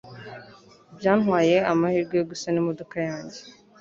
[0.97, 3.39] Byantwaye amahirwe yo gusana imodoka yanjye.